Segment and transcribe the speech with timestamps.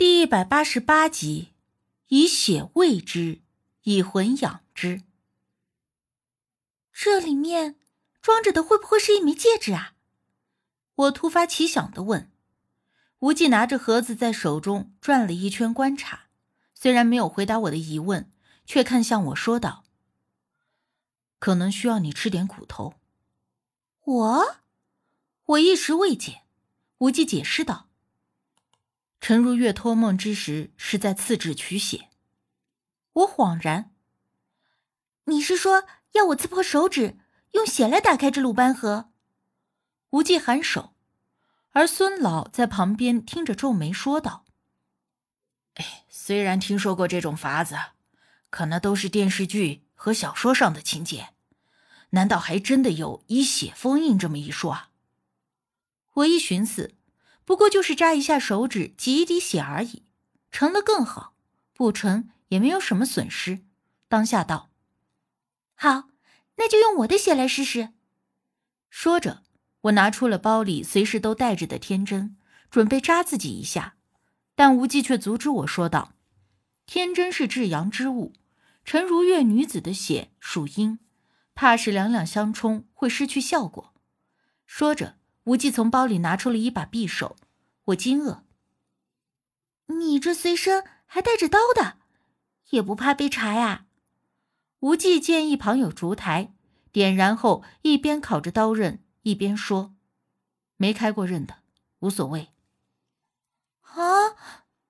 [0.00, 1.50] 第一百八十八集，
[2.08, 3.42] 以血喂之，
[3.82, 5.02] 以魂养之。
[6.90, 7.76] 这里面
[8.22, 9.92] 装着的会不会是一枚戒指啊？
[10.94, 12.32] 我突发奇想的问。
[13.18, 16.28] 无忌拿着盒子在手中转了一圈，观察，
[16.72, 18.32] 虽然没有回答我的疑问，
[18.64, 19.84] 却看向我说道
[21.38, 22.94] ：“可能需要你吃点苦头。”
[24.04, 24.56] 我，
[25.44, 26.44] 我一时未解。
[27.00, 27.89] 无忌解释道。
[29.20, 32.08] 陈如月托梦之时是在刺指取血，
[33.12, 33.94] 我恍然。
[35.24, 37.18] 你是说要我刺破手指，
[37.52, 39.10] 用血来打开这鲁班盒？
[40.10, 40.94] 无忌颔首，
[41.72, 44.46] 而孙老在旁边听着皱眉说道
[45.76, 47.76] ：“哎，虽然听说过这种法子，
[48.48, 51.34] 可那都是电视剧和小说上的情节，
[52.10, 54.88] 难道还真的有以血封印这么一说？”
[56.14, 56.94] 我一寻思。
[57.50, 60.04] 不过就是扎一下手指，挤一滴血而已，
[60.52, 61.34] 成了更好，
[61.74, 63.64] 不成也没有什么损失。
[64.06, 64.70] 当下道
[65.74, 66.10] ：“好，
[66.58, 67.88] 那就用我的血来试试。”
[68.88, 69.42] 说着，
[69.80, 72.36] 我拿出了包里随时都带着的天针，
[72.70, 73.96] 准备扎自己一下。
[74.54, 76.12] 但无忌却阻止我说道
[76.86, 78.32] ：“天针是至阳之物，
[78.84, 81.00] 陈如月女子的血属阴，
[81.56, 83.92] 怕是两两相冲会失去效果。”
[84.64, 85.16] 说着。
[85.44, 87.36] 无忌从包里拿出了一把匕首，
[87.86, 88.42] 我惊愕
[89.86, 91.98] ：“你这随身还带着刀的，
[92.70, 93.86] 也不怕被查呀？”
[94.80, 96.54] 无忌见一旁有烛台，
[96.92, 99.94] 点燃后一边烤着刀刃，一边说
[100.76, 101.62] ：“没开过刃的，
[102.00, 102.48] 无所谓。
[103.82, 104.36] ”“啊，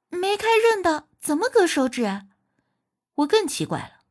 [0.09, 2.05] 没开刃的怎么割手指？”
[3.15, 4.05] 我更奇怪了。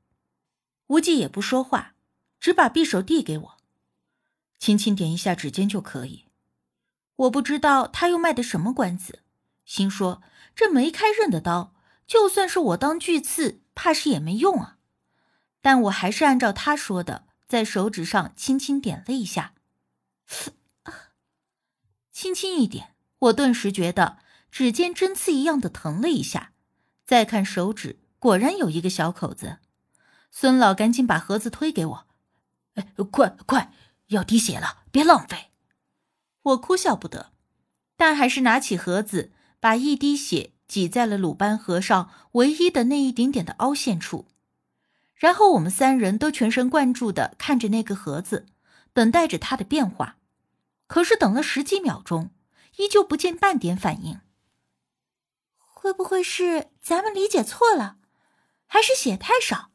[0.87, 1.95] 无忌也不说话，
[2.39, 3.57] 只把匕首递给我，
[4.57, 6.25] 轻轻点一下指尖就可以。
[7.19, 9.23] 我不知道他又卖的什么关子，
[9.65, 10.21] 心说
[10.55, 11.73] 这没开刃的刀，
[12.07, 14.77] 就算是我当巨刺，怕是也没用啊。
[15.61, 19.53] 但我还是按照他说的，在手指上轻轻点了一下，
[22.13, 24.19] 轻轻一点，我顿时觉得
[24.49, 26.53] 指尖针刺一样的疼了一下。
[27.05, 29.57] 再看手指，果然有一个小口子。
[30.31, 32.07] 孙老赶紧把盒子推给我，
[32.75, 33.73] 哎，快快，
[34.07, 35.48] 要滴血了，别浪费。
[36.41, 37.31] 我哭笑不得，
[37.97, 44.27] 但还是拿起盒子，把一滴血挤在了鲁班盒上唯一的那一点点的凹陷处。
[45.15, 48.45] 然后我们三人都全神贯注的看着那个盒子，
[48.93, 50.17] 等待着它的变化。
[50.87, 52.31] 可是等了十几秒钟，
[52.77, 54.21] 依旧不见半点反应。
[55.57, 57.97] 会不会是咱们理解错了？
[58.65, 59.71] 还是血太少？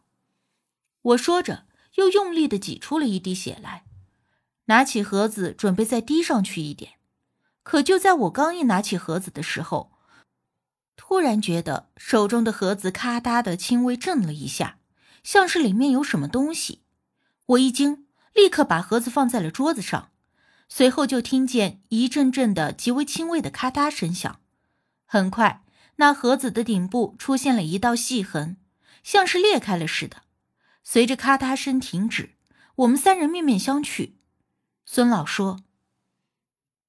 [1.03, 1.67] 我说着，
[1.97, 3.85] 又用力的挤出了一滴血来。
[4.67, 6.93] 拿起盒子，准备再滴上去一点，
[7.63, 9.93] 可就在我刚一拿起盒子的时候，
[10.97, 14.79] 突然觉得手中的盒子咔嗒的轻微震了一下，
[15.23, 16.83] 像是里面有什么东西。
[17.47, 20.11] 我一惊，立刻把盒子放在了桌子上，
[20.69, 24.41] 随后就听见一阵阵的极为轻微的咔嗒声响。
[25.05, 25.63] 很快，
[25.97, 28.57] 那盒子的顶部出现了一道细痕，
[29.03, 30.23] 像是裂开了似的。
[30.83, 32.31] 随着咔嗒声停止，
[32.77, 34.13] 我们三人面面相觑。
[34.95, 35.65] 孙老说：“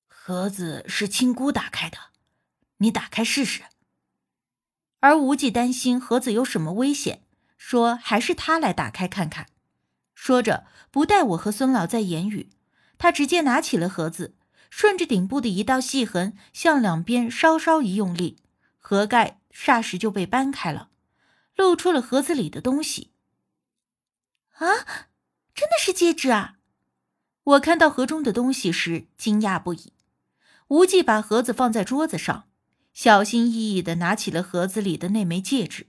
[0.05, 1.97] 盒子是亲姑打开的，
[2.77, 3.63] 你打开试试。”
[5.01, 7.23] 而无忌担心盒子有什么危险，
[7.57, 9.47] 说：“还是他来打开看看。”
[10.13, 12.51] 说着，不待我和孙老再言语，
[12.99, 14.35] 他直接拿起了盒子，
[14.69, 18.37] 顺着顶部的一道细痕向两边稍稍一用力，
[18.77, 20.91] 盒盖霎时就被搬开了，
[21.55, 23.13] 露出了盒子里的东西。
[24.51, 24.67] 啊，
[25.55, 26.54] 真的是戒指啊！
[27.45, 29.93] 我看到盒中的东西时惊讶不已。
[30.69, 32.45] 无忌把盒子放在桌子上，
[32.91, 35.87] 小心翼翼的拿起了盒子里的那枚戒指。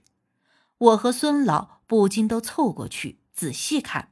[0.77, 4.11] 我和孙老不禁都凑过去仔细看。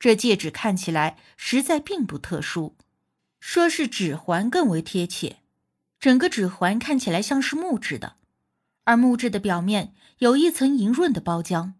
[0.00, 2.74] 这戒指看起来实在并不特殊，
[3.38, 5.38] 说是指环更为贴切。
[6.00, 8.16] 整个指环看起来像是木质的，
[8.82, 11.74] 而木质的表面有一层莹润的包浆，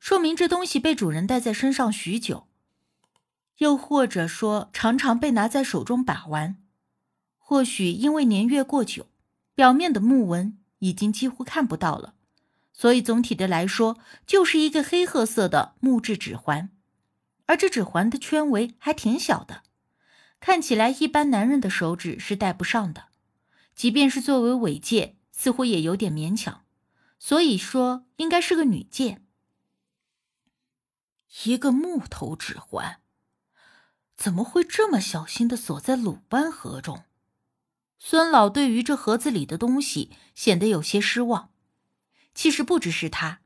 [0.00, 2.48] 说明这东西被主人戴在身上许久。
[3.62, 6.56] 又或者说，常常被拿在手中把玩，
[7.38, 9.06] 或许因为年月过久，
[9.54, 12.14] 表面的木纹已经几乎看不到了，
[12.72, 16.70] 所以总体的来说，就是一个黑褐色的木质指环。
[17.46, 19.62] 而这指环的圈围还挺小的，
[20.40, 23.04] 看起来一般男人的手指是戴不上的，
[23.76, 26.64] 即便是作为尾戒，似乎也有点勉强。
[27.20, 29.22] 所以说，应该是个女戒。
[31.44, 33.01] 一个木头指环。
[34.16, 37.04] 怎么会这么小心的锁在鲁班盒中？
[37.98, 41.50] 孙老对于这盒子里的东西显得有些失望。
[42.34, 43.40] 其实不只是他，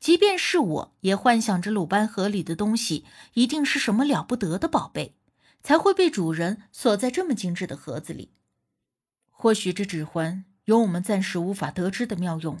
[0.00, 3.04] 即便是我也幻想着鲁班盒里的东西
[3.34, 5.14] 一定是什么了不得的宝贝，
[5.62, 8.32] 才会被主人锁在这么精致的盒子里。
[9.30, 12.58] 或许这指环有我们暂时无法得知的妙用。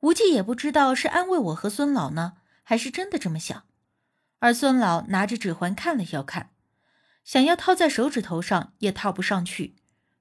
[0.00, 3.64] 无忌也不知道是安慰我和孙老呢，还是真的这么想。
[4.40, 6.52] 而孙老拿着指环看了又看，
[7.24, 9.76] 想要套在手指头上也套不上去，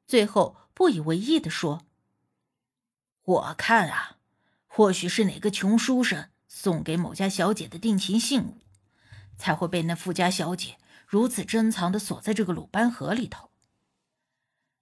[0.05, 1.87] 最后不以为意的说
[3.23, 4.17] ：“我看啊。”
[4.71, 8.61] 或许是哪个穷书生送给某家小姐的定情信物，
[9.35, 10.77] 才会被那富家小姐
[11.07, 13.49] 如此珍藏的锁在这个鲁班盒里头。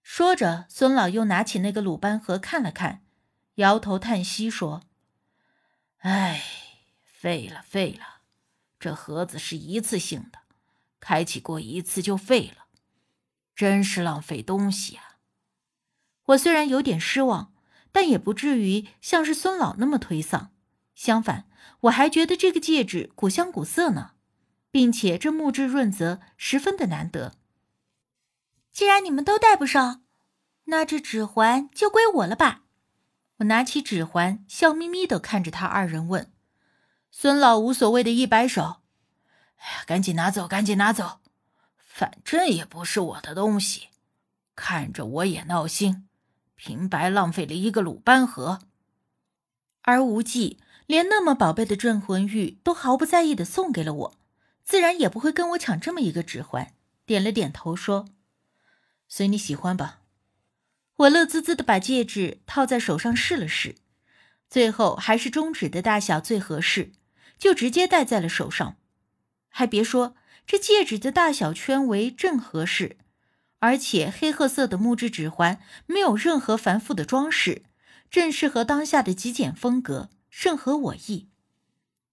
[0.03, 3.05] 说着，孙老又拿起那个鲁班盒看了看，
[3.55, 4.83] 摇头叹息说
[5.99, 6.43] ：“哎，
[7.05, 8.16] 废了，废了！
[8.79, 10.39] 这盒子是一次性的，
[10.99, 12.65] 开启过一次就废了，
[13.55, 15.17] 真是浪费东西啊！”
[16.27, 17.53] 我虽然有点失望。
[17.89, 20.51] 但也不至于像是孙老那么颓丧，
[20.93, 24.11] 相反，我还觉得这个戒指古香古色呢，
[24.69, 27.33] 并且这木质润泽十分的难得。
[28.71, 30.03] 既然你们都戴不上，
[30.65, 32.65] 那这指环就归我了吧？
[33.37, 36.31] 我拿起指环，笑眯眯的看着他二人问。
[37.11, 38.77] 孙老无所谓的一摆手
[39.57, 41.19] ：“哎呀，赶紧拿走，赶紧拿走，
[41.77, 43.89] 反正也不是我的东西，
[44.55, 46.07] 看着我也闹心。”
[46.59, 48.61] 平白浪费了一个鲁班盒，
[49.83, 54.17] 而无忌连那么宝贝的镇魂玉都毫不在意的送给了我，
[54.63, 56.73] 自然也不会跟我抢这么一个指环。
[57.05, 58.07] 点了点头说
[59.07, 59.99] ：“随你喜欢吧。”
[60.97, 63.75] 我乐滋滋的把戒指套在手上试了试，
[64.49, 66.91] 最后还是中指的大小最合适，
[67.37, 68.77] 就直接戴在了手上。
[69.49, 70.15] 还别说，
[70.45, 72.97] 这戒指的大小圈围正合适。
[73.59, 77.63] 而且黑褐色的木质指环没有任何繁复的装饰，
[78.09, 81.27] 正适合当下的极简风格，甚合我意。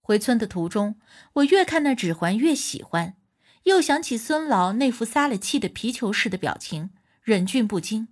[0.01, 0.99] 回村的途中，
[1.33, 3.15] 我越看那指环越喜欢，
[3.63, 6.89] 又想起孙老那副撒了气的皮球似的表情，
[7.21, 8.07] 忍俊不禁。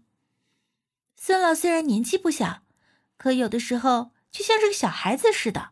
[1.16, 2.62] 孙老虽然年纪不小，
[3.24, 5.70] 可有的时候就像是个小孩子似的。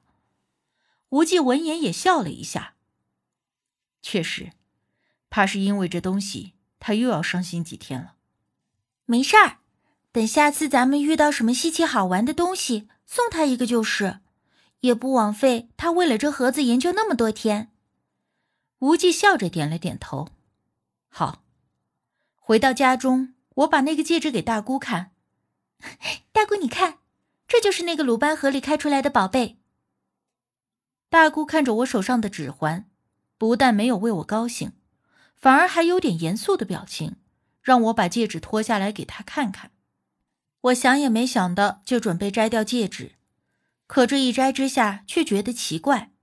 [1.09, 2.75] 无忌闻言也笑了一下，
[4.01, 4.53] 确实，
[5.29, 6.53] 怕是因为这东西。
[6.79, 8.15] 他又要伤心几天了。
[9.03, 9.57] 没事儿，
[10.13, 14.21] 等下次咱们遇到什么稀奇好玩的东西，送他一个就是，
[14.79, 17.73] 也不枉费他为了这盒子研究那么多天。
[18.79, 20.29] 无忌笑着点了点头。
[21.09, 21.43] 好，
[22.35, 25.11] 回到家中，我把那个戒指给大姑看。
[26.31, 26.99] 大姑，你看，
[27.51, 29.59] 这就是那个鲁班盒里开出来的宝贝。
[31.09, 32.89] 大姑看着我手上的指环，
[33.37, 34.71] 不但没有为我高兴。
[35.35, 37.17] 反而还有点严肃的表情，
[37.61, 39.71] 让我把戒指脱下来给她看看。
[40.61, 43.17] 我想也没想的就准备摘掉戒指，
[43.85, 46.13] 可这一摘之下却觉得奇怪，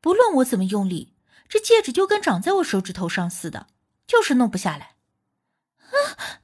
[0.00, 1.12] 不论我怎么用力，
[1.50, 3.66] 这戒指就跟长在我手指头上似的，
[4.06, 4.96] 就是弄不下来。
[5.90, 6.40] 啊，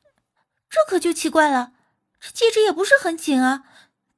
[0.69, 1.73] 这可就奇怪了，
[2.21, 3.65] 这戒指也不是很紧啊，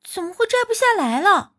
[0.03, 1.53] 怎么会摘不下来了？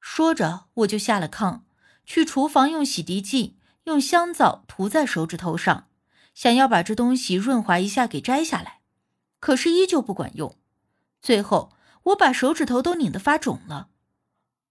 [0.00, 1.62] 说着，我就下了炕，
[2.04, 3.58] 去厨房用洗涤剂。
[3.84, 5.88] 用香皂涂在手指头上，
[6.34, 8.80] 想要把这东西润滑一下给摘下来，
[9.40, 10.56] 可是依旧不管用。
[11.20, 11.72] 最后
[12.04, 13.88] 我把手指头都拧得发肿了。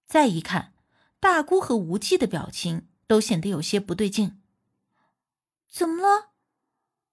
[0.06, 0.72] 再一看，
[1.20, 4.40] 大姑和无忌的表情都显得有些不对劲。
[5.70, 6.30] 怎么了？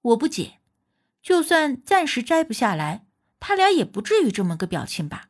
[0.03, 0.61] 我不解。
[1.21, 3.09] 就算暂时摘不下来，
[3.41, 5.28] 他俩也不至于这么个表情吧？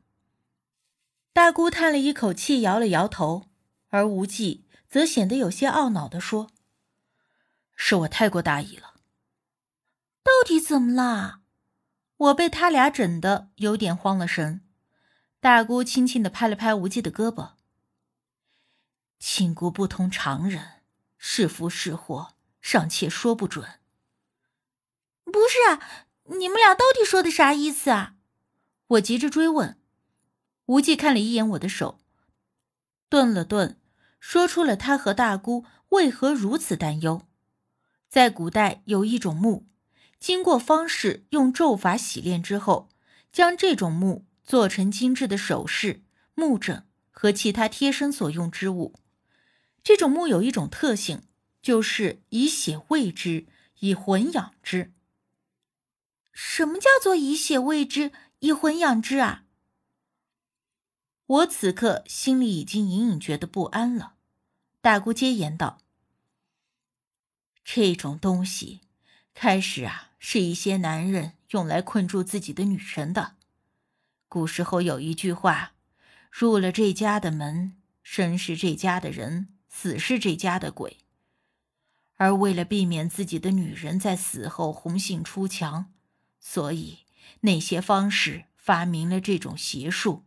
[1.33, 3.47] 大姑叹了一口气，摇了摇头，
[3.89, 6.51] 而无忌则显得有些懊恼的说。
[7.77, 8.95] 是我太过大意了。
[10.25, 11.41] 到底怎么了？
[12.17, 14.63] 我被他俩整的有点慌了神。
[15.39, 17.53] 大姑轻轻的拍了拍无忌的胳膊。
[19.21, 20.83] 亲姑不同常人，
[21.17, 23.81] 是福是祸尚且说不准。
[25.25, 25.81] 不是啊，
[26.25, 28.17] 你们俩到底说的啥意思啊？
[28.89, 29.81] 我急着追问。
[30.69, 31.99] 无忌看了一眼我的手，
[33.09, 33.79] 顿了顿，
[34.21, 37.23] 说出了他和大姑为何如此担忧。
[38.11, 39.67] 在古代有一种木，
[40.21, 42.91] 经过方士用咒法洗炼之后，
[43.33, 46.03] 将这种木做成精致的首饰、
[46.35, 48.95] 木枕和其他贴身所用之物。
[49.83, 51.23] 这种木有一种特性，
[51.63, 53.47] 就是以血喂之，
[53.79, 54.93] 以魂养之。
[56.31, 59.45] 什么叫做以血喂之，以魂养之啊？
[61.29, 64.15] 我此刻心里已经隐隐觉得不安了。
[64.81, 65.79] 大姑接言道。
[67.63, 68.81] 这种东西，
[69.35, 73.35] 开始啊，是一些男人用来困住自己的女人的。
[74.27, 75.75] 古时候有一句话
[76.33, 80.97] ：“入了这家的门，生是这家的人，死是这家的鬼。”
[82.17, 85.93] 而为了避免自己的女人在死后红杏出墙，
[86.41, 87.01] 所以
[87.41, 90.25] 那些方士发明了这种邪术，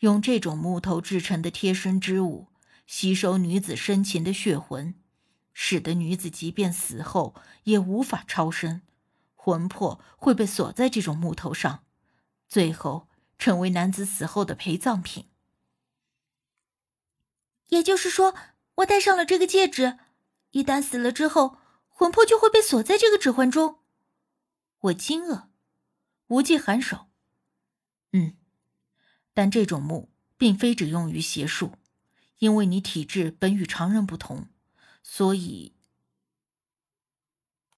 [0.00, 2.48] 用这种木头制成的贴身之物
[2.86, 4.94] 吸收女子生前的血魂，
[5.52, 7.34] 使得女子即便死后
[7.64, 8.82] 也无法超生，
[9.34, 11.84] 魂魄会被锁在这种木头上，
[12.48, 15.28] 最后成为男子死后的陪葬品。
[17.68, 18.34] 也就是说，
[18.76, 19.98] 我戴上了这个戒指。
[20.52, 23.80] 一旦死了之后，魂魄就会被锁在这个指环中。
[24.78, 25.48] 我惊愕，
[26.28, 27.08] 无忌颔首。
[28.12, 28.36] 嗯，
[29.36, 31.72] 但这种木并非只用于邪术，
[32.38, 34.46] 因为你体质本与常人不同，
[35.02, 35.74] 所以